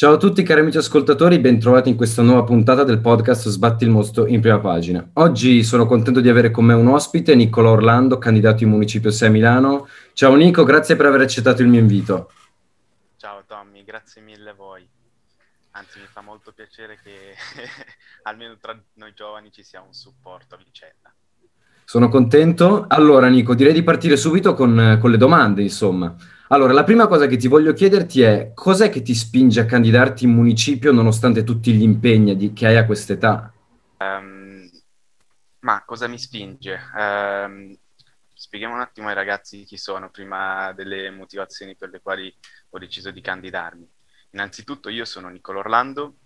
Ciao 0.00 0.14
a 0.14 0.16
tutti 0.16 0.42
cari 0.42 0.60
amici 0.60 0.78
ascoltatori, 0.78 1.40
bentrovati 1.40 1.90
in 1.90 1.94
questa 1.94 2.22
nuova 2.22 2.42
puntata 2.42 2.84
del 2.84 3.00
podcast 3.00 3.50
Sbatti 3.50 3.84
il 3.84 3.90
mostro 3.90 4.26
in 4.26 4.40
prima 4.40 4.58
pagina. 4.58 5.06
Oggi 5.16 5.62
sono 5.62 5.84
contento 5.84 6.20
di 6.20 6.30
avere 6.30 6.50
con 6.50 6.64
me 6.64 6.72
un 6.72 6.86
ospite, 6.86 7.34
Nicola 7.34 7.68
Orlando, 7.68 8.16
candidato 8.16 8.64
in 8.64 8.70
Municipio 8.70 9.10
6 9.10 9.28
Milano. 9.28 9.88
Ciao 10.14 10.34
Nico, 10.36 10.64
grazie 10.64 10.96
per 10.96 11.04
aver 11.04 11.20
accettato 11.20 11.60
il 11.60 11.68
mio 11.68 11.80
invito. 11.80 12.32
Ciao 13.18 13.44
Tommy, 13.46 13.84
grazie 13.84 14.22
mille 14.22 14.48
a 14.48 14.54
voi. 14.54 14.88
Anzi, 15.72 15.98
mi 15.98 16.06
fa 16.10 16.22
molto 16.22 16.52
piacere 16.52 16.98
che 17.02 17.34
almeno 18.24 18.56
tra 18.58 18.74
noi 18.94 19.12
giovani 19.14 19.52
ci 19.52 19.62
sia 19.62 19.82
un 19.82 19.92
supporto 19.92 20.54
a 20.54 20.58
vicenda. 20.64 21.12
Sono 21.84 22.08
contento. 22.08 22.86
Allora 22.88 23.28
Nico, 23.28 23.54
direi 23.54 23.74
di 23.74 23.82
partire 23.82 24.16
subito 24.16 24.54
con, 24.54 24.96
con 24.98 25.10
le 25.10 25.18
domande, 25.18 25.60
insomma. 25.60 26.16
Allora, 26.52 26.72
la 26.72 26.82
prima 26.82 27.06
cosa 27.06 27.28
che 27.28 27.36
ti 27.36 27.46
voglio 27.46 27.72
chiederti 27.72 28.22
è 28.22 28.50
cos'è 28.54 28.90
che 28.90 29.02
ti 29.02 29.14
spinge 29.14 29.60
a 29.60 29.66
candidarti 29.66 30.24
in 30.24 30.32
municipio 30.32 30.90
nonostante 30.90 31.44
tutti 31.44 31.72
gli 31.72 31.82
impegni 31.82 32.34
di, 32.34 32.52
che 32.52 32.66
hai 32.66 32.76
a 32.76 32.86
quest'età? 32.86 33.52
Um, 33.98 34.68
ma 35.60 35.84
cosa 35.84 36.08
mi 36.08 36.18
spinge? 36.18 36.76
Um, 36.92 37.78
spieghiamo 38.34 38.74
un 38.74 38.80
attimo 38.80 39.06
ai 39.06 39.14
ragazzi 39.14 39.62
chi 39.62 39.76
sono 39.76 40.10
prima 40.10 40.72
delle 40.72 41.12
motivazioni 41.12 41.76
per 41.76 41.90
le 41.90 42.00
quali 42.00 42.34
ho 42.70 42.78
deciso 42.80 43.12
di 43.12 43.20
candidarmi. 43.20 43.88
Innanzitutto 44.32 44.88
io 44.88 45.04
sono 45.04 45.28
Nicolo 45.28 45.60
Orlando, 45.60 46.16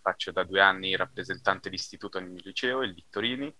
faccio 0.00 0.32
da 0.32 0.44
due 0.44 0.62
anni 0.62 0.96
rappresentante 0.96 1.68
d'istituto 1.68 2.18
nel 2.18 2.30
mio 2.30 2.40
liceo, 2.42 2.82
il 2.82 2.94
Vittorini, 2.94 3.54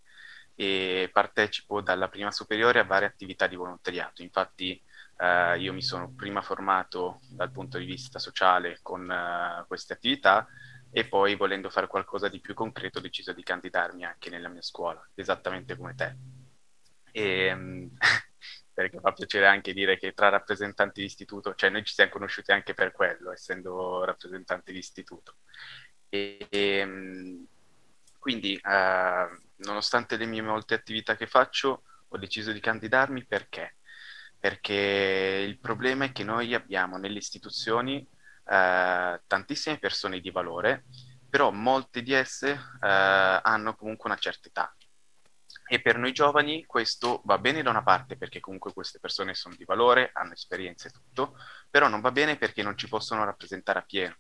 e 0.54 1.10
partecipo 1.12 1.82
dalla 1.82 2.08
prima 2.08 2.30
superiore 2.30 2.78
a 2.78 2.84
varie 2.84 3.08
attività 3.08 3.46
di 3.46 3.56
volontariato. 3.56 4.22
Infatti 4.22 4.80
Uh, 5.16 5.56
io 5.58 5.72
mi 5.72 5.82
sono 5.82 6.12
prima 6.12 6.42
formato 6.42 7.20
dal 7.28 7.52
punto 7.52 7.78
di 7.78 7.84
vista 7.84 8.18
sociale 8.18 8.80
con 8.82 9.08
uh, 9.08 9.64
queste 9.66 9.92
attività 9.92 10.46
e 10.90 11.06
poi 11.06 11.36
volendo 11.36 11.70
fare 11.70 11.86
qualcosa 11.86 12.28
di 12.28 12.40
più 12.40 12.54
concreto 12.54 12.98
ho 12.98 13.02
deciso 13.02 13.32
di 13.32 13.42
candidarmi 13.42 14.04
anche 14.04 14.30
nella 14.30 14.48
mia 14.48 14.62
scuola, 14.62 15.04
esattamente 15.14 15.76
come 15.76 15.94
te. 15.94 16.16
E, 17.12 17.52
um, 17.52 17.90
perché 18.72 18.98
fa 19.00 19.12
piacere 19.12 19.46
anche 19.46 19.72
dire 19.72 19.98
che 19.98 20.12
tra 20.14 20.28
rappresentanti 20.28 21.00
di 21.00 21.06
istituto, 21.06 21.54
cioè 21.54 21.70
noi 21.70 21.84
ci 21.84 21.94
siamo 21.94 22.10
conosciuti 22.10 22.52
anche 22.52 22.74
per 22.74 22.92
quello, 22.92 23.32
essendo 23.32 24.04
rappresentanti 24.04 24.72
di 24.72 24.78
istituto. 24.78 25.36
E, 26.08 26.46
e, 26.48 26.82
um, 26.82 27.46
quindi, 28.18 28.58
uh, 28.62 29.42
nonostante 29.66 30.16
le 30.16 30.26
mie 30.26 30.42
molte 30.42 30.74
attività 30.74 31.16
che 31.16 31.26
faccio, 31.26 31.82
ho 32.06 32.18
deciso 32.18 32.52
di 32.52 32.60
candidarmi 32.60 33.24
perché? 33.24 33.76
Perché 34.44 35.42
il 35.48 35.58
problema 35.58 36.04
è 36.04 36.12
che 36.12 36.22
noi 36.22 36.52
abbiamo 36.52 36.98
nelle 36.98 37.16
istituzioni 37.16 38.06
eh, 38.44 39.22
tantissime 39.26 39.78
persone 39.78 40.20
di 40.20 40.30
valore, 40.30 40.84
però 41.30 41.50
molte 41.50 42.02
di 42.02 42.12
esse 42.12 42.50
eh, 42.50 43.40
hanno 43.42 43.74
comunque 43.74 44.10
una 44.10 44.18
certa 44.18 44.48
età. 44.48 44.76
E 45.66 45.80
per 45.80 45.96
noi 45.96 46.12
giovani 46.12 46.66
questo 46.66 47.22
va 47.24 47.38
bene 47.38 47.62
da 47.62 47.70
una 47.70 47.82
parte 47.82 48.18
perché 48.18 48.40
comunque 48.40 48.74
queste 48.74 48.98
persone 49.00 49.32
sono 49.32 49.54
di 49.56 49.64
valore, 49.64 50.10
hanno 50.12 50.34
esperienza 50.34 50.88
e 50.88 50.90
tutto, 50.90 51.38
però 51.70 51.88
non 51.88 52.02
va 52.02 52.12
bene 52.12 52.36
perché 52.36 52.62
non 52.62 52.76
ci 52.76 52.86
possono 52.86 53.24
rappresentare 53.24 53.78
a 53.78 53.84
pieno. 53.86 54.16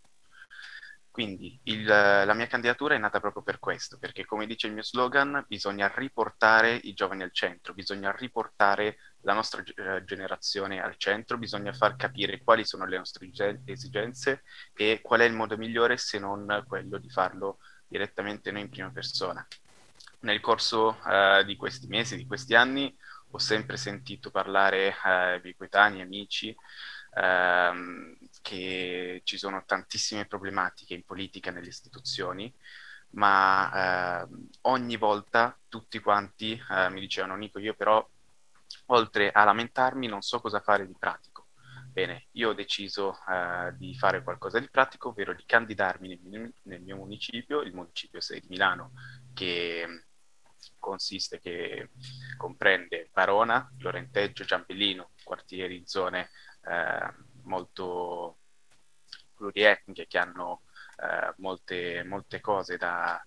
Quindi 1.14 1.56
il, 1.62 1.84
la 1.84 2.34
mia 2.34 2.48
candidatura 2.48 2.96
è 2.96 2.98
nata 2.98 3.20
proprio 3.20 3.44
per 3.44 3.60
questo, 3.60 3.98
perché 3.98 4.24
come 4.24 4.46
dice 4.46 4.66
il 4.66 4.72
mio 4.72 4.82
slogan, 4.82 5.44
bisogna 5.46 5.86
riportare 5.94 6.74
i 6.74 6.92
giovani 6.92 7.22
al 7.22 7.30
centro, 7.32 7.72
bisogna 7.72 8.10
riportare 8.10 8.96
la 9.20 9.32
nostra 9.32 9.62
eh, 9.62 10.02
generazione 10.02 10.82
al 10.82 10.96
centro, 10.96 11.38
bisogna 11.38 11.72
far 11.72 11.94
capire 11.94 12.42
quali 12.42 12.64
sono 12.64 12.84
le 12.84 12.96
nostre 12.96 13.30
esigenze 13.64 14.42
e 14.74 14.98
qual 15.02 15.20
è 15.20 15.24
il 15.24 15.34
modo 15.34 15.56
migliore 15.56 15.98
se 15.98 16.18
non 16.18 16.64
quello 16.66 16.98
di 16.98 17.08
farlo 17.08 17.58
direttamente 17.86 18.50
noi 18.50 18.62
in 18.62 18.70
prima 18.70 18.90
persona. 18.90 19.46
Nel 20.22 20.40
corso 20.40 20.98
eh, 21.06 21.44
di 21.46 21.54
questi 21.54 21.86
mesi, 21.86 22.16
di 22.16 22.26
questi 22.26 22.56
anni, 22.56 22.92
ho 23.30 23.38
sempre 23.38 23.76
sentito 23.76 24.32
parlare 24.32 24.96
ai 25.00 25.40
miei 25.40 25.54
coetanei, 25.54 26.00
amici, 26.00 26.52
ehm, 27.14 28.16
che 28.44 29.22
ci 29.24 29.38
sono 29.38 29.64
tantissime 29.64 30.26
problematiche 30.26 30.92
in 30.92 31.02
politica 31.02 31.50
nelle 31.50 31.68
istituzioni, 31.68 32.52
ma 33.12 34.22
eh, 34.22 34.28
ogni 34.62 34.98
volta 34.98 35.58
tutti 35.66 35.98
quanti 36.00 36.62
eh, 36.70 36.90
mi 36.90 37.00
dicevano 37.00 37.36
Nico, 37.36 37.58
io 37.58 37.72
però 37.74 38.06
oltre 38.86 39.30
a 39.32 39.44
lamentarmi 39.44 40.06
non 40.06 40.20
so 40.20 40.40
cosa 40.40 40.60
fare 40.60 40.86
di 40.86 40.94
pratico. 40.98 41.46
Bene, 41.90 42.26
io 42.32 42.50
ho 42.50 42.54
deciso 42.54 43.16
eh, 43.30 43.72
di 43.78 43.94
fare 43.94 44.22
qualcosa 44.22 44.58
di 44.58 44.68
pratico, 44.68 45.08
ovvero 45.08 45.32
di 45.32 45.44
candidarmi 45.46 46.08
nel 46.08 46.20
mio, 46.20 46.52
nel 46.64 46.82
mio 46.82 46.96
municipio, 46.96 47.62
il 47.62 47.72
municipio 47.72 48.20
6 48.20 48.40
di 48.40 48.48
Milano, 48.48 48.92
che 49.32 50.04
consiste, 50.78 51.40
che 51.40 51.88
comprende 52.36 53.08
Barona, 53.10 53.72
Lorenteggio, 53.78 54.44
Giambellino, 54.44 55.12
quartieri, 55.22 55.82
zone 55.86 56.28
eh, 56.66 57.32
molto 57.44 58.38
plurietniche 59.34 60.06
che 60.06 60.18
hanno 60.18 60.62
eh, 60.96 61.34
molte, 61.38 62.04
molte, 62.04 62.40
cose 62.40 62.76
da, 62.76 63.20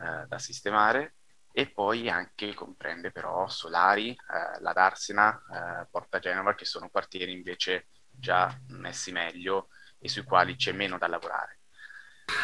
eh, 0.00 0.26
da, 0.26 0.38
sistemare 0.38 1.14
e 1.52 1.68
poi 1.68 2.08
anche 2.08 2.54
comprende 2.54 3.10
però 3.10 3.48
Solari, 3.48 4.10
eh, 4.10 4.60
la 4.60 4.72
Darsena, 4.72 5.82
eh, 5.82 5.86
Porta 5.90 6.18
Genova 6.18 6.54
che 6.54 6.64
sono 6.64 6.88
quartieri 6.90 7.32
invece 7.32 7.86
già 8.10 8.54
messi 8.68 9.12
meglio 9.12 9.68
e 9.98 10.08
sui 10.08 10.22
quali 10.22 10.56
c'è 10.56 10.72
meno 10.72 10.98
da 10.98 11.08
lavorare. 11.08 11.58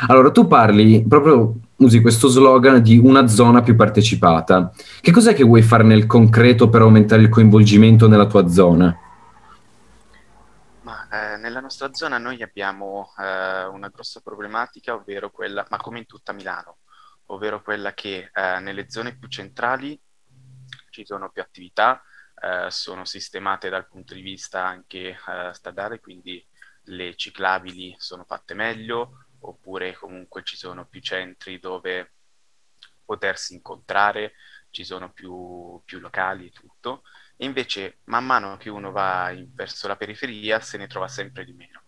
Allora, 0.08 0.30
tu 0.30 0.46
parli, 0.46 1.04
proprio 1.06 1.54
usi 1.76 2.00
questo 2.00 2.28
slogan 2.28 2.82
di 2.82 2.98
una 2.98 3.28
zona 3.28 3.62
più 3.62 3.76
partecipata. 3.76 4.72
Che 5.00 5.12
cos'è 5.12 5.32
che 5.32 5.44
vuoi 5.44 5.62
fare 5.62 5.84
nel 5.84 6.06
concreto 6.06 6.68
per 6.68 6.80
aumentare 6.82 7.22
il 7.22 7.28
coinvolgimento 7.28 8.08
nella 8.08 8.26
tua 8.26 8.48
zona? 8.48 9.05
Eh, 10.88 11.36
nella 11.38 11.58
nostra 11.60 11.92
zona 11.92 12.16
noi 12.18 12.42
abbiamo 12.42 13.12
eh, 13.18 13.64
una 13.64 13.88
grossa 13.88 14.20
problematica, 14.20 14.94
ovvero 14.94 15.30
quella, 15.30 15.66
ma 15.68 15.78
come 15.78 15.98
in 15.98 16.06
tutta 16.06 16.32
Milano, 16.32 16.78
ovvero 17.26 17.60
quella 17.60 17.92
che 17.92 18.30
eh, 18.32 18.60
nelle 18.60 18.88
zone 18.88 19.16
più 19.16 19.26
centrali 19.28 20.00
ci 20.90 21.04
sono 21.04 21.30
più 21.30 21.42
attività, 21.42 22.02
eh, 22.40 22.70
sono 22.70 23.04
sistemate 23.04 23.68
dal 23.68 23.88
punto 23.88 24.14
di 24.14 24.20
vista 24.20 24.64
anche 24.64 25.08
eh, 25.08 25.50
stradale, 25.52 25.98
quindi 25.98 26.46
le 26.84 27.16
ciclabili 27.16 27.96
sono 27.98 28.24
fatte 28.24 28.54
meglio, 28.54 29.26
oppure 29.40 29.92
comunque 29.94 30.44
ci 30.44 30.56
sono 30.56 30.86
più 30.86 31.00
centri 31.00 31.58
dove 31.58 32.12
potersi 33.04 33.54
incontrare, 33.54 34.34
ci 34.76 34.84
sono 34.84 35.10
più, 35.10 35.80
più 35.86 36.00
locali 36.00 36.48
e 36.48 36.50
tutto 36.50 37.02
e 37.38 37.46
invece 37.46 38.00
man 38.04 38.26
mano 38.26 38.58
che 38.58 38.68
uno 38.68 38.90
va 38.90 39.30
in, 39.30 39.48
verso 39.54 39.88
la 39.88 39.96
periferia 39.96 40.60
se 40.60 40.76
ne 40.76 40.86
trova 40.86 41.08
sempre 41.08 41.46
di 41.46 41.54
meno. 41.54 41.84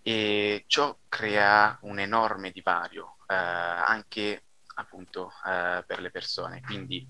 E 0.00 0.64
ciò 0.66 0.96
crea 1.06 1.78
un 1.82 1.98
enorme 1.98 2.50
divario 2.50 3.18
eh, 3.28 3.34
anche 3.34 4.44
appunto 4.76 5.32
eh, 5.44 5.84
per 5.86 6.00
le 6.00 6.10
persone. 6.10 6.62
Quindi, 6.62 7.06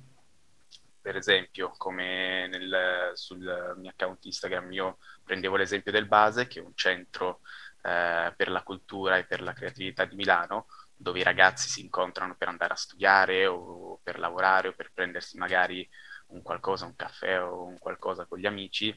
per 1.01 1.15
esempio, 1.15 1.71
come 1.77 2.49
nel, 2.49 3.13
sul 3.15 3.75
mio 3.77 3.91
account 3.91 4.25
Instagram 4.25 4.73
io 4.73 4.99
prendevo 5.23 5.55
l'esempio 5.55 5.93
del 5.93 6.09
Base, 6.09 6.49
che 6.49 6.59
è 6.59 6.65
un 6.65 6.75
centro 6.75 7.41
eh, 7.83 8.33
per 8.37 8.51
la 8.51 8.63
cultura 8.65 9.17
e 9.17 9.27
per 9.27 9.43
la 9.43 9.53
creatività 9.53 10.05
di 10.07 10.17
Milano, 10.17 10.67
dove 10.97 11.21
i 11.21 11.25
ragazzi 11.25 11.69
si 11.69 11.83
incontrano 11.83 12.35
per 12.37 12.49
andare 12.49 12.73
a 12.73 12.77
studiare 12.77 13.47
o 13.47 13.94
per 14.05 14.21
lavorare 14.21 14.69
o 14.69 14.75
per 14.75 14.93
prendersi 14.93 15.37
magari 15.37 15.89
un 16.29 16.43
qualcosa, 16.43 16.85
un 16.85 16.95
caffè 16.95 17.43
o 17.43 17.65
un 17.65 17.79
qualcosa 17.79 18.27
con 18.27 18.39
gli 18.39 18.47
amici, 18.47 18.97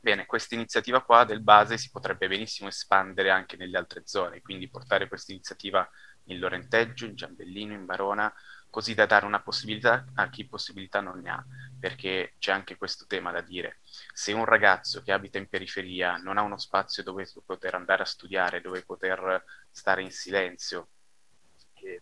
bene, 0.00 0.26
questa 0.26 0.54
iniziativa 0.54 1.02
qua 1.02 1.24
del 1.24 1.42
base 1.42 1.76
si 1.76 1.90
potrebbe 1.90 2.28
benissimo 2.28 2.68
espandere 2.68 3.30
anche 3.30 3.56
nelle 3.56 3.76
altre 3.76 4.02
zone, 4.04 4.40
quindi 4.40 4.68
portare 4.68 5.08
questa 5.08 5.32
iniziativa 5.32 5.88
in 6.26 6.38
Lorenteggio, 6.38 7.04
in 7.04 7.14
Giambellino, 7.14 7.74
in 7.74 7.84
Barona, 7.84 8.32
così 8.68 8.94
da 8.94 9.06
dare 9.06 9.26
una 9.26 9.42
possibilità 9.42 10.06
a 10.14 10.30
chi 10.30 10.46
possibilità 10.46 11.00
non 11.00 11.20
ne 11.20 11.30
ha, 11.30 11.44
perché 11.78 12.34
c'è 12.38 12.52
anche 12.52 12.76
questo 12.76 13.04
tema 13.06 13.30
da 13.30 13.42
dire. 13.42 13.80
Se 14.12 14.32
un 14.32 14.46
ragazzo 14.46 15.02
che 15.02 15.12
abita 15.12 15.38
in 15.38 15.48
periferia 15.48 16.16
non 16.16 16.38
ha 16.38 16.42
uno 16.42 16.56
spazio 16.56 17.02
dove 17.02 17.28
poter 17.44 17.74
andare 17.74 18.02
a 18.02 18.06
studiare, 18.06 18.62
dove 18.62 18.82
poter 18.82 19.44
stare 19.70 20.02
in 20.02 20.10
silenzio, 20.10 20.88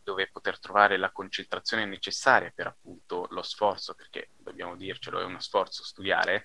dove 0.02 0.28
poter 0.30 0.58
trovare 0.58 0.96
la 0.96 1.10
concentrazione 1.10 1.84
necessaria 1.84 2.52
per 2.54 2.66
appunto 2.66 3.26
lo 3.30 3.42
sforzo, 3.42 3.94
perché 3.94 4.30
dobbiamo 4.38 4.76
dircelo, 4.76 5.20
è 5.20 5.24
uno 5.24 5.40
sforzo 5.40 5.84
studiare, 5.84 6.44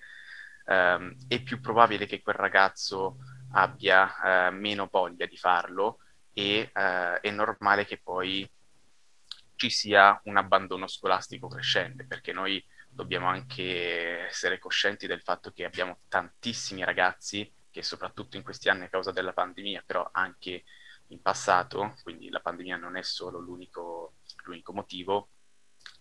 ehm, 0.65 1.27
è 1.27 1.41
più 1.41 1.59
probabile 1.59 2.05
che 2.05 2.21
quel 2.21 2.35
ragazzo 2.35 3.17
abbia 3.51 4.47
eh, 4.47 4.51
meno 4.51 4.87
voglia 4.91 5.25
di 5.25 5.37
farlo 5.37 5.99
e 6.33 6.69
eh, 6.73 7.19
è 7.19 7.29
normale 7.31 7.85
che 7.85 7.99
poi 8.01 8.49
ci 9.55 9.69
sia 9.69 10.19
un 10.25 10.37
abbandono 10.37 10.87
scolastico 10.87 11.47
crescente, 11.47 12.05
perché 12.05 12.33
noi 12.33 12.63
dobbiamo 12.89 13.27
anche 13.27 14.25
essere 14.27 14.59
coscienti 14.59 15.07
del 15.07 15.21
fatto 15.21 15.51
che 15.51 15.65
abbiamo 15.65 15.99
tantissimi 16.07 16.83
ragazzi 16.83 17.51
che 17.69 17.83
soprattutto 17.83 18.37
in 18.37 18.43
questi 18.43 18.69
anni 18.69 18.85
a 18.85 18.89
causa 18.89 19.11
della 19.11 19.33
pandemia, 19.33 19.83
però 19.85 20.07
anche 20.11 20.63
in 21.07 21.21
passato, 21.21 21.95
quindi 22.03 22.29
la 22.29 22.39
pandemia 22.39 22.77
non 22.77 22.97
è 22.97 23.03
solo 23.03 23.39
l'unico, 23.39 24.15
l'unico 24.43 24.73
motivo, 24.73 25.29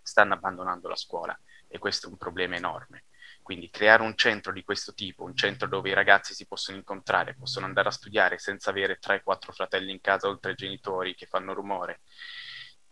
stanno 0.03 0.35
abbandonando 0.35 0.89
la 0.89 0.97
scuola 0.97 1.39
e 1.69 1.79
questo 1.79 2.07
è 2.07 2.11
un 2.11 2.17
problema 2.17 2.57
enorme. 2.57 3.05
Quindi 3.43 3.69
creare 3.69 4.03
un 4.03 4.17
centro 4.17 4.53
di 4.53 4.65
questo 4.65 4.95
tipo, 4.95 5.25
un 5.25 5.37
centro 5.37 5.69
dove 5.69 5.91
i 5.91 5.95
ragazzi 5.95 6.33
si 6.33 6.47
possono 6.47 6.79
incontrare, 6.79 7.35
possono 7.35 7.67
andare 7.67 7.89
a 7.89 7.93
studiare 7.93 8.39
senza 8.39 8.71
avere 8.71 8.99
3-4 8.99 9.53
fratelli 9.53 9.91
in 9.91 10.01
casa 10.01 10.29
oltre 10.29 10.53
ai 10.53 10.57
genitori 10.57 11.15
che 11.15 11.27
fanno 11.27 11.53
rumore, 11.53 12.01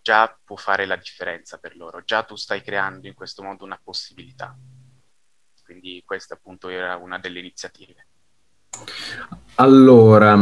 già 0.03 0.39
può 0.45 0.57
fare 0.57 0.85
la 0.85 0.97
differenza 0.97 1.59
per 1.59 1.77
loro, 1.77 2.03
già 2.05 2.23
tu 2.25 2.37
stai 2.37 2.61
creando 2.61 3.07
in 3.07 3.15
questo 3.15 3.43
modo 3.43 3.65
una 3.65 3.81
possibilità. 3.83 4.55
Quindi 5.65 6.03
questa 6.05 6.35
appunto 6.35 6.69
era 6.69 6.97
una 6.97 7.19
delle 7.19 7.39
iniziative. 7.39 8.07
Allora, 9.57 10.37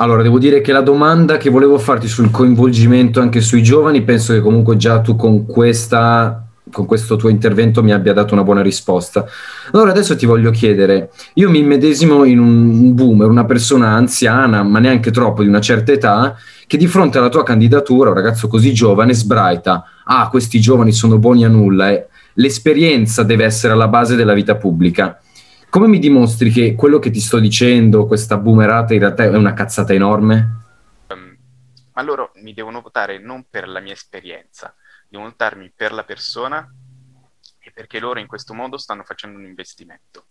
allora, 0.00 0.22
devo 0.22 0.38
dire 0.38 0.62
che 0.62 0.72
la 0.72 0.80
domanda 0.80 1.36
che 1.36 1.50
volevo 1.50 1.78
farti 1.78 2.08
sul 2.08 2.30
coinvolgimento 2.30 3.20
anche 3.20 3.42
sui 3.42 3.62
giovani, 3.62 4.02
penso 4.02 4.32
che 4.32 4.40
comunque 4.40 4.76
già 4.76 5.00
tu 5.00 5.14
con 5.14 5.44
questa 5.44 6.44
con 6.70 6.86
questo 6.86 7.16
tuo 7.16 7.28
intervento 7.28 7.82
mi 7.82 7.92
abbia 7.92 8.12
dato 8.12 8.32
una 8.32 8.44
buona 8.44 8.62
risposta. 8.62 9.26
Allora 9.72 9.90
adesso 9.90 10.16
ti 10.16 10.24
voglio 10.24 10.50
chiedere, 10.50 11.10
io 11.34 11.50
mi 11.50 11.58
immedesimo 11.58 12.24
in 12.24 12.38
un 12.38 12.94
boomer, 12.94 13.28
una 13.28 13.44
persona 13.44 13.88
anziana, 13.88 14.62
ma 14.62 14.78
neanche 14.78 15.10
troppo 15.10 15.42
di 15.42 15.48
una 15.48 15.60
certa 15.60 15.92
età, 15.92 16.36
che 16.66 16.76
di 16.76 16.86
fronte 16.86 17.18
alla 17.18 17.28
tua 17.28 17.42
candidatura, 17.42 18.10
un 18.10 18.14
ragazzo 18.14 18.46
così 18.46 18.72
giovane, 18.72 19.14
sbraita, 19.14 19.84
ah, 20.04 20.28
questi 20.28 20.60
giovani 20.60 20.92
sono 20.92 21.18
buoni 21.18 21.44
a 21.44 21.48
nulla, 21.48 21.90
e 21.90 22.06
l'esperienza 22.34 23.24
deve 23.24 23.44
essere 23.44 23.72
alla 23.72 23.88
base 23.88 24.14
della 24.14 24.34
vita 24.34 24.54
pubblica. 24.54 25.18
Come 25.70 25.86
mi 25.86 26.00
dimostri 26.00 26.50
che 26.50 26.74
quello 26.74 26.98
che 26.98 27.10
ti 27.10 27.20
sto 27.20 27.38
dicendo, 27.38 28.04
questa 28.04 28.36
boomerata, 28.36 28.92
in 28.92 28.98
realtà 28.98 29.22
è 29.22 29.36
una 29.36 29.52
cazzata 29.52 29.92
enorme? 29.92 30.64
Um, 31.10 31.38
ma 31.92 32.02
loro 32.02 32.32
mi 32.42 32.52
devono 32.52 32.80
votare 32.80 33.20
non 33.20 33.46
per 33.48 33.68
la 33.68 33.78
mia 33.78 33.92
esperienza, 33.92 34.74
di 35.06 35.16
montarmi 35.16 35.70
per 35.72 35.92
la 35.92 36.02
persona 36.02 36.68
e 37.60 37.70
perché 37.70 38.00
loro 38.00 38.18
in 38.18 38.26
questo 38.26 38.52
modo 38.52 38.78
stanno 38.78 39.04
facendo 39.04 39.38
un 39.38 39.44
investimento. 39.44 40.26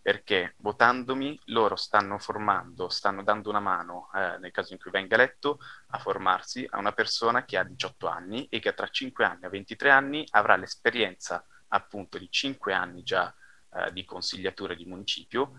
Perché 0.00 0.54
votandomi 0.56 1.38
loro 1.48 1.76
stanno 1.76 2.16
formando, 2.16 2.88
stanno 2.88 3.22
dando 3.22 3.50
una 3.50 3.60
mano, 3.60 4.08
eh, 4.14 4.38
nel 4.38 4.52
caso 4.52 4.72
in 4.72 4.78
cui 4.78 4.90
venga 4.90 5.16
eletto, 5.16 5.58
a 5.88 5.98
formarsi 5.98 6.66
a 6.66 6.78
una 6.78 6.92
persona 6.92 7.44
che 7.44 7.58
ha 7.58 7.62
18 7.62 8.06
anni 8.06 8.46
e 8.48 8.58
che 8.58 8.72
tra 8.72 8.88
5 8.88 9.22
anni 9.22 9.44
a 9.44 9.50
23 9.50 9.90
anni 9.90 10.26
avrà 10.30 10.56
l'esperienza 10.56 11.44
appunto 11.68 12.16
di 12.16 12.28
5 12.30 12.72
anni 12.72 13.02
già 13.02 13.30
eh, 13.74 13.92
di 13.92 14.04
consigliatura 14.04 14.74
di 14.74 14.84
municipio 14.84 15.52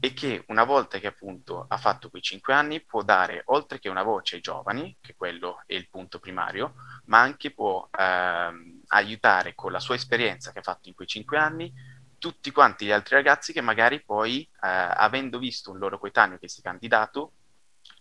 e 0.00 0.12
che 0.12 0.44
una 0.48 0.64
volta 0.64 0.98
che 0.98 1.06
appunto 1.06 1.64
ha 1.66 1.76
fatto 1.78 2.10
quei 2.10 2.20
cinque 2.20 2.52
anni 2.52 2.82
può 2.82 3.02
dare 3.02 3.42
oltre 3.46 3.78
che 3.78 3.88
una 3.88 4.02
voce 4.02 4.36
ai 4.36 4.42
giovani, 4.42 4.96
che 5.00 5.14
quello 5.16 5.62
è 5.66 5.74
il 5.74 5.88
punto 5.88 6.18
primario, 6.18 6.74
ma 7.06 7.20
anche 7.20 7.52
può 7.52 7.88
ehm, 7.90 8.82
aiutare 8.88 9.54
con 9.54 9.72
la 9.72 9.80
sua 9.80 9.94
esperienza 9.94 10.52
che 10.52 10.58
ha 10.58 10.62
fatto 10.62 10.88
in 10.88 10.94
quei 10.94 11.06
cinque 11.06 11.38
anni 11.38 11.72
tutti 12.18 12.50
quanti 12.52 12.86
gli 12.86 12.90
altri 12.90 13.16
ragazzi 13.16 13.52
che 13.52 13.60
magari 13.60 14.02
poi, 14.02 14.42
eh, 14.42 14.48
avendo 14.60 15.38
visto 15.38 15.70
un 15.70 15.78
loro 15.78 15.98
coetaneo 15.98 16.38
che 16.38 16.48
si 16.48 16.60
è 16.60 16.62
candidato, 16.62 17.32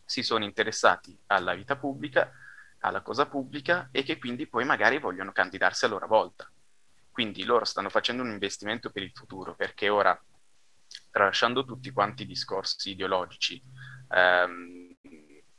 si 0.06 0.24
sono 0.24 0.46
interessati 0.46 1.18
alla 1.28 1.54
vita 1.54 1.76
pubblica, 1.76 2.32
alla 2.80 3.02
cosa 3.02 3.26
pubblica 3.26 3.90
e 3.92 4.04
che 4.04 4.18
quindi 4.18 4.48
poi 4.48 4.64
magari 4.64 5.00
vogliono 5.00 5.34
candidarsi 5.34 5.86
a 5.86 5.90
loro 5.90 6.08
volta. 6.08 6.50
Quindi 7.14 7.44
loro 7.44 7.64
stanno 7.64 7.90
facendo 7.90 8.24
un 8.24 8.32
investimento 8.32 8.90
per 8.90 9.04
il 9.04 9.12
futuro, 9.14 9.54
perché 9.56 9.88
ora 9.88 10.20
tralasciando 11.12 11.64
tutti 11.64 11.92
quanti 11.92 12.24
i 12.24 12.26
discorsi 12.26 12.90
ideologici, 12.90 13.62
ehm, 14.10 14.98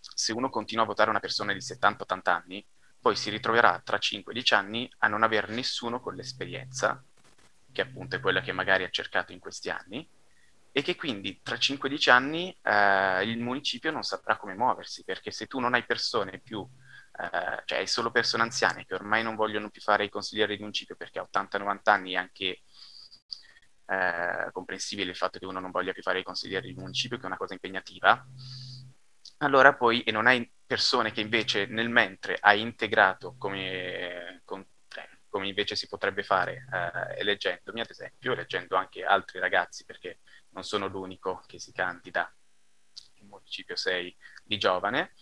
se 0.00 0.32
uno 0.32 0.50
continua 0.50 0.82
a 0.82 0.88
votare 0.88 1.10
una 1.10 1.20
persona 1.20 1.52
di 1.52 1.60
70-80 1.60 2.34
anni, 2.34 2.66
poi 3.00 3.14
si 3.14 3.30
ritroverà 3.30 3.80
tra 3.84 3.98
5-10 3.98 4.52
anni 4.52 4.92
a 4.98 5.06
non 5.06 5.22
avere 5.22 5.54
nessuno 5.54 6.00
con 6.00 6.16
l'esperienza, 6.16 7.00
che 7.70 7.80
appunto 7.80 8.16
è 8.16 8.20
quella 8.20 8.40
che 8.40 8.50
magari 8.50 8.82
ha 8.82 8.90
cercato 8.90 9.30
in 9.30 9.38
questi 9.38 9.70
anni, 9.70 10.10
e 10.72 10.82
che 10.82 10.96
quindi 10.96 11.40
tra 11.40 11.56
5-10 11.56 12.10
anni 12.10 12.50
eh, 12.62 13.22
il 13.30 13.38
municipio 13.38 13.92
non 13.92 14.02
saprà 14.02 14.36
come 14.38 14.56
muoversi, 14.56 15.04
perché 15.04 15.30
se 15.30 15.46
tu 15.46 15.60
non 15.60 15.74
hai 15.74 15.84
persone 15.84 16.40
più, 16.40 16.68
eh, 17.16 17.62
cioè 17.64 17.78
hai 17.78 17.86
solo 17.86 18.10
persone 18.10 18.42
anziane 18.42 18.84
che 18.84 18.94
ormai 18.94 19.22
non 19.22 19.36
vogliono 19.36 19.70
più 19.70 19.80
fare 19.80 20.04
i 20.04 20.10
consiglieri 20.10 20.56
di 20.56 20.62
municipio 20.62 20.96
perché 20.96 21.18
a 21.18 21.28
80-90 21.30 21.78
anni 21.84 22.12
e 22.12 22.16
anche 22.16 22.62
eh, 23.86 24.48
comprensibile 24.52 25.10
il 25.10 25.16
fatto 25.16 25.38
che 25.38 25.46
uno 25.46 25.60
non 25.60 25.70
voglia 25.70 25.92
più 25.92 26.02
fare 26.02 26.20
i 26.20 26.24
consiglieri 26.24 26.72
di 26.72 26.80
municipio, 26.80 27.16
che 27.16 27.24
è 27.24 27.26
una 27.26 27.36
cosa 27.36 27.52
impegnativa, 27.54 28.26
allora 29.38 29.74
poi, 29.74 30.02
e 30.02 30.10
non 30.10 30.26
hai 30.26 30.50
persone 30.66 31.12
che 31.12 31.20
invece 31.20 31.66
nel 31.66 31.88
mentre 31.88 32.38
hai 32.40 32.60
integrato 32.60 33.36
come, 33.36 34.40
con, 34.44 34.60
eh, 34.60 35.18
come 35.28 35.48
invece 35.48 35.76
si 35.76 35.86
potrebbe 35.86 36.22
fare 36.22 36.66
eh, 36.72 37.20
eleggendomi, 37.20 37.80
ad 37.80 37.90
esempio, 37.90 38.32
eleggendo 38.32 38.76
anche 38.76 39.04
altri 39.04 39.38
ragazzi, 39.38 39.84
perché 39.84 40.20
non 40.50 40.64
sono 40.64 40.86
l'unico 40.86 41.42
che 41.46 41.58
si 41.58 41.72
candida. 41.72 42.32
In 43.16 43.28
municipio 43.28 43.76
6 43.76 44.16
di 44.44 44.58
giovane, 44.58 45.12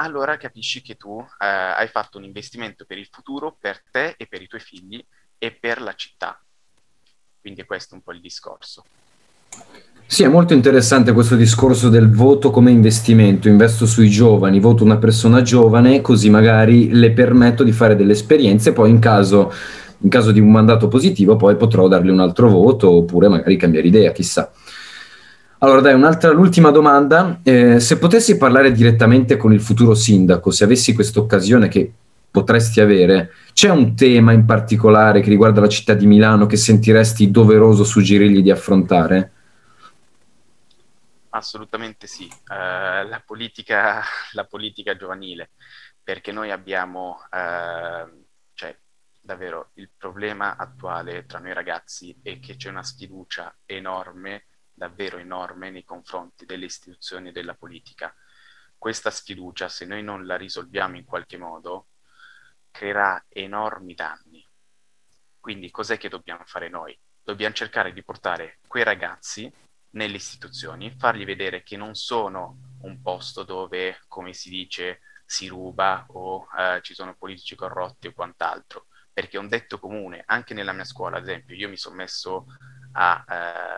allora 0.00 0.36
capisci 0.36 0.82
che 0.82 0.96
tu 0.96 1.18
eh, 1.20 1.46
hai 1.46 1.88
fatto 1.88 2.18
un 2.18 2.24
investimento 2.24 2.84
per 2.84 2.98
il 2.98 3.08
futuro, 3.10 3.56
per 3.58 3.82
te 3.90 4.14
e 4.16 4.26
per 4.26 4.42
i 4.42 4.46
tuoi 4.46 4.60
figli 4.60 5.04
e 5.38 5.52
per 5.52 5.80
la 5.80 5.94
città. 5.94 6.40
Quindi 7.40 7.64
questo 7.64 7.94
è 7.94 7.96
un 7.96 8.02
po' 8.02 8.12
il 8.12 8.20
discorso. 8.20 8.84
Sì, 10.06 10.22
è 10.22 10.28
molto 10.28 10.54
interessante 10.54 11.12
questo 11.12 11.36
discorso 11.36 11.88
del 11.88 12.10
voto 12.10 12.50
come 12.50 12.70
investimento. 12.70 13.48
Investo 13.48 13.86
sui 13.86 14.08
giovani, 14.08 14.60
voto 14.60 14.84
una 14.84 14.96
persona 14.96 15.42
giovane, 15.42 16.00
così 16.00 16.30
magari 16.30 16.90
le 16.92 17.12
permetto 17.12 17.62
di 17.62 17.72
fare 17.72 17.94
delle 17.94 18.12
esperienze, 18.12 18.72
poi 18.72 18.90
in 18.90 19.00
caso, 19.00 19.52
in 19.98 20.08
caso 20.08 20.32
di 20.32 20.40
un 20.40 20.50
mandato 20.50 20.88
positivo 20.88 21.36
poi 21.36 21.56
potrò 21.56 21.88
dargli 21.88 22.08
un 22.08 22.20
altro 22.20 22.48
voto 22.48 22.90
oppure 22.90 23.28
magari 23.28 23.56
cambiare 23.56 23.86
idea, 23.86 24.12
chissà. 24.12 24.50
Allora 25.60 25.80
dai, 25.80 25.94
un'altra, 25.94 26.30
l'ultima 26.30 26.70
domanda. 26.70 27.40
Eh, 27.42 27.80
se 27.80 27.98
potessi 27.98 28.36
parlare 28.36 28.70
direttamente 28.70 29.36
con 29.36 29.52
il 29.52 29.60
futuro 29.60 29.92
sindaco, 29.94 30.52
se 30.52 30.62
avessi 30.62 30.94
questa 30.94 31.18
occasione 31.18 31.66
che 31.66 31.92
potresti 32.30 32.80
avere, 32.80 33.32
c'è 33.52 33.68
un 33.68 33.96
tema 33.96 34.30
in 34.30 34.44
particolare 34.44 35.20
che 35.20 35.30
riguarda 35.30 35.60
la 35.60 35.68
città 35.68 35.94
di 35.94 36.06
Milano 36.06 36.46
che 36.46 36.56
sentiresti 36.56 37.32
doveroso 37.32 37.82
suggerirgli 37.82 38.40
di 38.40 38.52
affrontare? 38.52 39.32
Assolutamente 41.30 42.06
sì, 42.06 42.24
uh, 42.24 43.08
la, 43.08 43.20
politica, 43.26 44.02
la, 44.32 44.44
politica, 44.44 44.96
giovanile, 44.96 45.50
perché 46.00 46.30
noi 46.30 46.52
abbiamo, 46.52 47.18
uh, 47.32 48.08
cioè, 48.54 48.76
davvero 49.20 49.70
il 49.74 49.90
problema 49.96 50.56
attuale 50.56 51.26
tra 51.26 51.40
noi 51.40 51.52
ragazzi 51.52 52.16
è 52.22 52.38
che 52.38 52.54
c'è 52.54 52.68
una 52.68 52.84
sfiducia 52.84 53.52
enorme, 53.66 54.44
davvero 54.78 55.18
enorme, 55.18 55.70
nei 55.70 55.84
confronti 55.84 56.46
delle 56.46 56.64
istituzioni 56.64 57.28
e 57.28 57.32
della 57.32 57.54
politica. 57.54 58.14
Questa 58.78 59.10
sfiducia, 59.10 59.68
se 59.68 59.84
noi 59.84 60.02
non 60.02 60.24
la 60.24 60.36
risolviamo 60.36 60.96
in 60.96 61.04
qualche 61.04 61.36
modo, 61.36 61.88
creerà 62.70 63.22
enormi 63.28 63.94
danni. 63.94 64.46
Quindi 65.40 65.70
cos'è 65.70 65.98
che 65.98 66.08
dobbiamo 66.08 66.44
fare 66.46 66.68
noi? 66.68 66.98
Dobbiamo 67.22 67.54
cercare 67.54 67.92
di 67.92 68.02
portare 68.02 68.60
quei 68.66 68.84
ragazzi 68.84 69.52
nelle 69.90 70.16
istituzioni, 70.16 70.94
fargli 70.96 71.24
vedere 71.24 71.62
che 71.62 71.76
non 71.76 71.94
sono 71.94 72.76
un 72.82 73.00
posto 73.02 73.42
dove, 73.42 74.00
come 74.06 74.32
si 74.32 74.48
dice, 74.48 75.00
si 75.24 75.48
ruba 75.48 76.06
o 76.08 76.48
eh, 76.56 76.80
ci 76.82 76.94
sono 76.94 77.16
politici 77.16 77.54
corrotti 77.54 78.06
o 78.06 78.12
quant'altro, 78.12 78.86
perché 79.12 79.36
è 79.36 79.40
un 79.40 79.48
detto 79.48 79.78
comune, 79.78 80.22
anche 80.26 80.54
nella 80.54 80.72
mia 80.72 80.84
scuola, 80.84 81.18
ad 81.18 81.24
esempio, 81.24 81.54
io 81.54 81.68
mi 81.68 81.76
sono 81.76 81.96
messo 81.96 82.46
a 82.98 83.24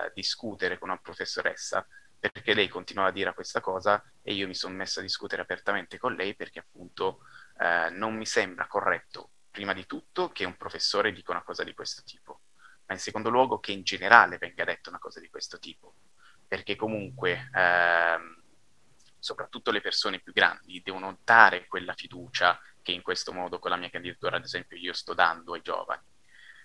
eh, 0.07 0.13
discutere 0.15 0.79
con 0.79 0.89
una 0.89 0.99
professoressa 0.99 1.87
perché 2.19 2.55
lei 2.55 2.69
continuava 2.69 3.11
a 3.11 3.13
dire 3.13 3.35
questa 3.35 3.61
cosa 3.61 4.03
e 4.23 4.33
io 4.33 4.47
mi 4.47 4.55
sono 4.55 4.75
messo 4.75 5.01
a 5.01 5.03
discutere 5.03 5.43
apertamente 5.43 5.99
con 5.99 6.15
lei 6.15 6.35
perché 6.35 6.61
appunto 6.61 7.21
eh, 7.59 7.91
non 7.91 8.15
mi 8.17 8.27
sembra 8.27 8.67
corretto, 8.67 9.31
prima 9.51 9.73
di 9.73 9.87
tutto, 9.87 10.31
che 10.31 10.45
un 10.45 10.57
professore 10.57 11.13
dica 11.13 11.33
una 11.33 11.43
cosa 11.43 11.65
di 11.65 11.75
questo 11.75 12.03
tipo, 12.05 12.41
ma 12.87 12.95
in 12.95 13.01
secondo 13.01 13.31
luogo 13.31 13.59
che 13.59 13.73
in 13.73 13.83
generale 13.83 14.39
venga 14.39 14.65
detta 14.65 14.91
una 14.91 14.99
cosa 14.99 15.21
di 15.21 15.29
questo 15.29 15.59
tipo, 15.59 15.95
perché 16.47 16.77
comunque 16.77 17.51
ehm, 17.55 18.43
soprattutto 19.19 19.71
le 19.71 19.81
persone 19.81 20.21
più 20.21 20.33
grandi 20.33 20.81
devono 20.83 21.19
dare 21.25 21.67
quella 21.67 21.95
fiducia 21.95 22.59
che 22.83 22.93
in 22.93 23.03
questo 23.03 23.33
modo 23.33 23.59
con 23.59 23.71
la 23.71 23.77
mia 23.77 23.91
candidatura, 23.91 24.37
ad 24.37 24.45
esempio, 24.45 24.77
io 24.77 24.93
sto 24.93 25.15
dando 25.15 25.55
ai 25.55 25.63
giovani, 25.63 26.03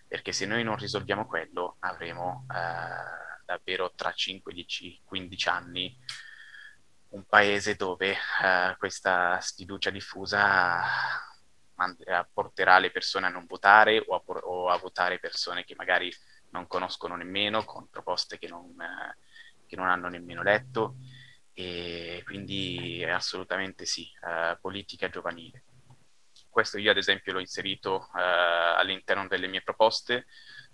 perché 0.08 0.32
se 0.32 0.46
noi 0.46 0.64
non 0.64 0.78
risolviamo 0.78 1.26
quello 1.26 1.78
avremo 1.80 2.46
eh, 2.50 3.44
davvero 3.46 3.94
tra 3.96 4.12
5, 4.12 4.54
10, 4.54 5.02
15 5.04 5.50
anni 5.50 5.98
un 7.10 7.24
paese 7.26 7.76
dove 7.76 8.12
uh, 8.12 8.78
questa 8.78 9.40
sfiducia 9.40 9.90
diffusa 9.90 10.82
mand- 11.76 12.28
porterà 12.34 12.78
le 12.78 12.92
persone 12.92 13.28
a 13.28 13.30
non 13.30 13.46
votare 13.46 14.04
o 14.06 14.16
a, 14.16 14.22
o 14.26 14.70
a, 14.70 14.78
votare 14.78 15.20
persone 15.20 15.64
che 15.64 15.76
magari 15.78 16.14
non 16.50 16.68
conoscono 16.68 17.16
nemmeno, 17.16 17.64
con 17.64 17.90
proposte 17.90 18.38
che 18.38 18.48
non, 18.48 18.66
uh, 18.66 19.66
che 19.66 19.76
non 19.78 19.88
hanno 19.88 20.10
nemmeno 20.10 20.44
letto. 20.44 20.98
E 21.54 22.22
quindi 22.26 22.36
quindi 22.46 23.04
assolutamente 23.06 23.86
sì, 23.86 24.08
eh, 24.28 24.58
politica 24.60 25.10
giovanile. 25.10 25.64
Questo 26.56 26.78
io 26.78 26.92
ad 26.92 26.96
esempio 26.96 27.34
l'ho 27.34 27.42
inserito 27.42 28.08
eh, 28.16 28.22
all'interno 28.22 29.28
delle 29.28 29.48
mie 29.48 29.62
proposte 29.62 30.26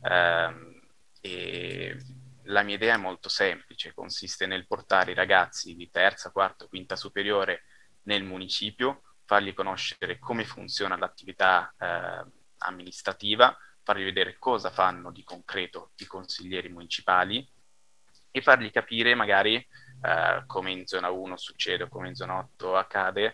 ehm, 0.03 0.79
e 1.19 1.97
la 2.43 2.61
mia 2.61 2.75
idea 2.75 2.93
è 2.93 2.97
molto 2.97 3.29
semplice, 3.29 3.91
consiste 3.91 4.45
nel 4.45 4.67
portare 4.67 5.09
i 5.09 5.15
ragazzi 5.15 5.75
di 5.75 5.89
terza, 5.89 6.29
quarta, 6.29 6.67
quinta 6.67 6.95
superiore 6.95 7.63
nel 8.03 8.21
municipio, 8.23 9.01
fargli 9.25 9.55
conoscere 9.55 10.19
come 10.19 10.45
funziona 10.45 10.95
l'attività 10.97 11.73
eh, 11.79 12.25
amministrativa, 12.59 13.57
fargli 13.81 14.03
vedere 14.03 14.37
cosa 14.37 14.69
fanno 14.69 15.09
di 15.09 15.23
concreto 15.23 15.93
i 15.95 16.05
consiglieri 16.05 16.69
municipali 16.69 17.43
e 18.29 18.41
fargli 18.43 18.69
capire 18.69 19.15
magari 19.15 19.55
eh, 19.55 20.43
come 20.45 20.69
in 20.69 20.85
zona 20.85 21.09
1 21.09 21.37
succede 21.37 21.85
o 21.85 21.89
come 21.89 22.09
in 22.09 22.15
zona 22.15 22.37
8 22.37 22.75
accade, 22.77 23.33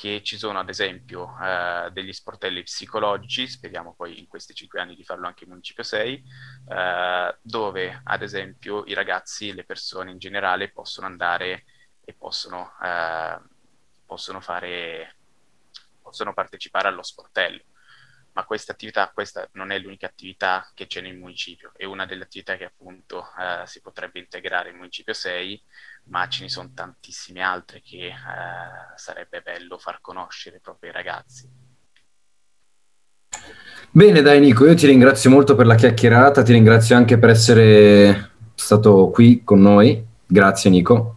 che 0.00 0.22
ci 0.22 0.38
sono 0.38 0.58
ad 0.58 0.70
esempio 0.70 1.36
eh, 1.42 1.90
degli 1.92 2.14
sportelli 2.14 2.62
psicologici, 2.62 3.46
speriamo 3.46 3.92
poi 3.92 4.18
in 4.18 4.28
questi 4.28 4.54
cinque 4.54 4.80
anni 4.80 4.96
di 4.96 5.04
farlo 5.04 5.26
anche 5.26 5.44
in 5.44 5.50
Municipio 5.50 5.82
6, 5.82 6.24
eh, 6.68 7.38
dove 7.42 8.00
ad 8.02 8.22
esempio 8.22 8.82
i 8.86 8.94
ragazzi, 8.94 9.52
le 9.52 9.64
persone 9.64 10.10
in 10.10 10.16
generale 10.16 10.70
possono 10.70 11.06
andare 11.06 11.64
e 12.02 12.14
possono, 12.14 12.72
eh, 12.82 13.38
possono, 14.06 14.40
fare, 14.40 15.16
possono 16.00 16.32
partecipare 16.32 16.88
allo 16.88 17.02
sportello 17.02 17.60
ma 18.32 18.44
questa 18.44 18.72
attività, 18.72 19.10
questa 19.12 19.48
non 19.52 19.70
è 19.70 19.78
l'unica 19.78 20.06
attività 20.06 20.70
che 20.74 20.86
c'è 20.86 21.00
nel 21.00 21.16
municipio, 21.16 21.72
è 21.76 21.84
una 21.84 22.06
delle 22.06 22.24
attività 22.24 22.56
che 22.56 22.64
appunto 22.64 23.24
eh, 23.38 23.66
si 23.66 23.80
potrebbe 23.80 24.18
integrare 24.18 24.70
in 24.70 24.76
Municipio 24.76 25.12
6, 25.12 25.62
ma 26.04 26.28
ce 26.28 26.42
ne 26.42 26.48
sono 26.48 26.70
tantissime 26.74 27.42
altre 27.42 27.80
che 27.80 28.06
eh, 28.06 28.14
sarebbe 28.96 29.40
bello 29.40 29.78
far 29.78 30.00
conoscere 30.00 30.60
proprio 30.60 30.90
ai 30.90 30.96
ragazzi. 30.96 31.48
Bene, 33.92 34.22
dai 34.22 34.38
Nico, 34.38 34.66
io 34.66 34.74
ti 34.74 34.86
ringrazio 34.86 35.30
molto 35.30 35.56
per 35.56 35.66
la 35.66 35.74
chiacchierata, 35.74 36.42
ti 36.42 36.52
ringrazio 36.52 36.94
anche 36.96 37.18
per 37.18 37.30
essere 37.30 38.30
stato 38.54 39.08
qui 39.10 39.42
con 39.42 39.60
noi. 39.60 40.06
Grazie 40.26 40.70
Nico. 40.70 41.16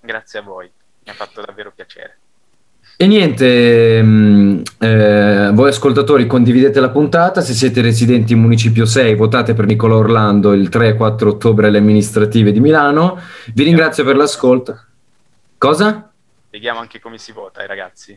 Grazie 0.00 0.40
a 0.40 0.42
voi, 0.42 0.66
mi 0.66 1.10
ha 1.10 1.14
fatto 1.14 1.40
davvero 1.40 1.72
piacere. 1.72 2.18
E 2.96 3.06
niente, 3.08 4.00
mh, 4.00 4.62
eh, 4.78 5.50
voi 5.52 5.68
ascoltatori 5.68 6.28
condividete 6.28 6.78
la 6.78 6.90
puntata, 6.90 7.40
se 7.40 7.52
siete 7.52 7.80
residenti 7.80 8.34
in 8.34 8.40
Municipio 8.40 8.86
6 8.86 9.16
votate 9.16 9.52
per 9.52 9.66
Nicola 9.66 9.96
Orlando 9.96 10.52
il 10.52 10.68
3 10.68 10.88
e 10.88 10.94
4 10.94 11.30
ottobre 11.30 11.66
alle 11.66 11.78
amministrative 11.78 12.52
di 12.52 12.60
Milano. 12.60 13.20
Vi 13.52 13.64
ringrazio 13.64 14.04
per 14.04 14.14
l'ascolto. 14.14 14.80
Cosa? 15.58 16.08
Spieghiamo 16.46 16.78
anche 16.78 17.00
come 17.00 17.18
si 17.18 17.32
vota 17.32 17.62
ai 17.62 17.66
ragazzi. 17.66 18.16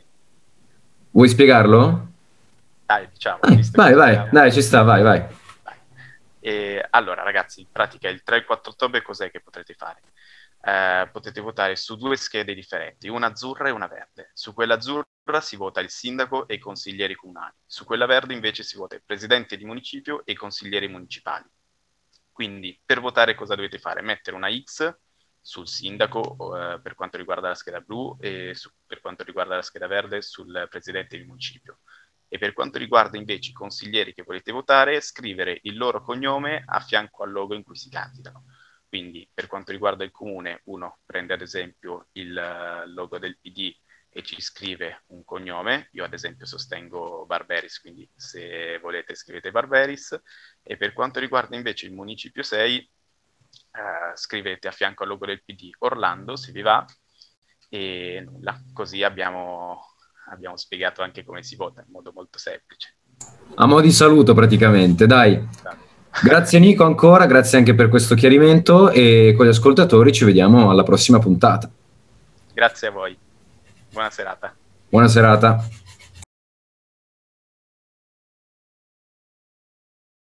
Vuoi 1.09 1.27
spiegarlo? 1.27 2.07
Dai, 2.85 3.07
diciamo. 3.11 3.41
Eh, 3.41 3.59
vai, 3.73 3.93
vai, 3.95 4.13
siamo... 4.13 4.29
dai, 4.31 4.51
ci 4.51 4.61
sta, 4.61 4.83
vai, 4.83 5.01
vai. 5.01 5.25
vai. 5.63 5.75
E, 6.39 6.85
allora, 6.91 7.23
ragazzi, 7.23 7.61
in 7.61 7.67
pratica 7.71 8.09
il 8.09 8.21
3 8.23 8.37
e 8.37 8.45
4 8.45 8.71
ottobre 8.71 9.01
cos'è 9.01 9.31
che 9.31 9.41
potrete 9.43 9.73
fare? 9.73 10.01
Eh, 10.61 11.09
potete 11.11 11.41
votare 11.41 11.75
su 11.75 11.95
due 11.95 12.15
schede 12.15 12.53
differenti, 12.53 13.07
una 13.07 13.27
azzurra 13.27 13.69
e 13.69 13.71
una 13.71 13.87
verde. 13.87 14.31
Su 14.33 14.53
quella 14.53 14.75
azzurra 14.75 15.05
si 15.41 15.55
vota 15.55 15.79
il 15.79 15.89
sindaco 15.89 16.47
e 16.47 16.55
i 16.55 16.59
consiglieri 16.59 17.15
comunali, 17.15 17.55
su 17.65 17.85
quella 17.85 18.05
verde 18.05 18.33
invece 18.33 18.63
si 18.63 18.77
vota 18.77 18.95
il 18.95 19.03
presidente 19.05 19.57
di 19.57 19.65
municipio 19.65 20.25
e 20.25 20.33
i 20.33 20.35
consiglieri 20.35 20.87
municipali. 20.87 21.45
Quindi 22.31 22.79
per 22.85 22.99
votare 22.99 23.33
cosa 23.33 23.55
dovete 23.55 23.79
fare? 23.79 24.01
Mettere 24.01 24.35
una 24.35 24.49
X 24.51 24.95
sul 25.41 25.67
sindaco 25.67 26.35
eh, 26.55 26.79
per 26.81 26.93
quanto 26.93 27.17
riguarda 27.17 27.47
la 27.47 27.55
scheda 27.55 27.79
blu 27.79 28.17
e 28.19 28.53
su, 28.53 28.69
per 28.85 28.99
quanto 28.99 29.23
riguarda 29.23 29.55
la 29.55 29.61
scheda 29.61 29.87
verde 29.87 30.21
sul 30.21 30.67
presidente 30.69 31.17
di 31.17 31.23
municipio. 31.23 31.79
E 32.27 32.37
per 32.37 32.51
quanto 32.51 32.77
riguarda 32.77 33.17
invece 33.17 33.51
i 33.51 33.53
consiglieri 33.53 34.13
che 34.13 34.23
volete 34.23 34.51
votare, 34.51 34.99
scrivere 34.99 35.59
il 35.63 35.77
loro 35.77 36.01
cognome 36.01 36.63
a 36.65 36.81
fianco 36.81 37.23
al 37.23 37.31
logo 37.31 37.55
in 37.55 37.63
cui 37.63 37.77
si 37.77 37.89
candidano. 37.89 38.43
Quindi 38.87 39.29
per 39.33 39.47
quanto 39.47 39.71
riguarda 39.71 40.03
il 40.03 40.11
comune, 40.11 40.61
uno 40.65 40.99
prende 41.05 41.33
ad 41.33 41.41
esempio 41.41 42.07
il 42.13 42.37
eh, 42.37 42.87
logo 42.87 43.19
del 43.19 43.37
PD 43.37 43.75
e 44.09 44.23
ci 44.23 44.41
scrive 44.41 45.03
un 45.07 45.23
cognome. 45.23 45.89
Io 45.91 46.03
ad 46.03 46.13
esempio 46.13 46.45
sostengo 46.45 47.25
Barberis, 47.25 47.81
quindi 47.81 48.09
se 48.15 48.79
volete 48.79 49.13
scrivete 49.13 49.51
Barberis. 49.51 50.19
E 50.63 50.77
per 50.77 50.93
quanto 50.93 51.19
riguarda 51.19 51.55
invece 51.55 51.85
il 51.85 51.93
Municipio 51.93 52.43
6, 52.43 52.77
eh, 52.77 54.15
scrivete 54.15 54.67
a 54.67 54.71
fianco 54.71 55.03
al 55.03 55.09
logo 55.09 55.25
del 55.25 55.43
PD 55.43 55.69
Orlando, 55.79 56.35
se 56.35 56.51
vi 56.51 56.61
va, 56.61 56.85
e 57.69 58.23
nulla. 58.25 58.59
Così 58.73 59.03
abbiamo, 59.03 59.81
abbiamo 60.29 60.57
spiegato 60.57 61.01
anche 61.01 61.23
come 61.23 61.43
si 61.43 61.55
vota 61.55 61.81
in 61.81 61.91
modo 61.91 62.11
molto 62.13 62.39
semplice. 62.39 62.95
A 63.55 63.65
mo' 63.65 63.81
di 63.81 63.91
saluto 63.91 64.33
praticamente, 64.33 65.05
dai. 65.05 65.35
Esatto. 65.35 65.86
Grazie 66.23 66.59
Nico 66.59 66.83
ancora, 66.83 67.25
grazie 67.25 67.59
anche 67.59 67.75
per 67.75 67.89
questo 67.89 68.15
chiarimento 68.15 68.89
e 68.89 69.33
con 69.37 69.45
gli 69.45 69.49
ascoltatori 69.49 70.11
ci 70.11 70.25
vediamo 70.25 70.69
alla 70.69 70.83
prossima 70.83 71.19
puntata. 71.19 71.69
Grazie 72.53 72.87
a 72.87 72.91
voi. 72.91 73.17
Buona 73.91 74.09
serata. 74.09 74.53
Buona 74.89 75.07
serata. 75.07 75.63